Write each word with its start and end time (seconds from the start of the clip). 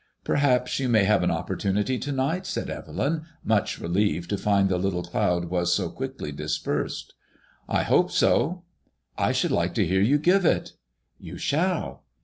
"Perhaps 0.23 0.79
you 0.79 0.89
may 0.89 1.03
have 1.03 1.21
an 1.21 1.29
op 1.29 1.47
portunity 1.47 2.01
to 2.01 2.11
night," 2.11 2.47
said 2.47 2.71
Evelyn, 2.71 3.21
much 3.43 3.79
relieved 3.79 4.31
to 4.31 4.37
find 4.39 4.67
the 4.67 4.79
little 4.79 5.03
cloud 5.03 5.45
was 5.51 5.75
so 5.75 5.91
quickly 5.91 6.31
dispersed." 6.31 7.13
I 7.69 7.83
hope 7.83 8.09
so."'' 8.09 8.63
I 9.19 9.31
should 9.31 9.51
like 9.51 9.75
to 9.75 9.85
hear 9.85 10.01
you 10.01 10.17
give 10.17 10.43
it."" 10.43 10.71
You 11.29 11.37
shall." 11.37 12.03